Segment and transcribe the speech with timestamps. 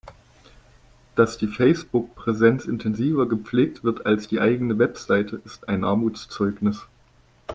[1.15, 6.87] Dass die Facebook-Präsenz intensiver gepflegt wird als die eigene Website, ist ein Armutszeugnis.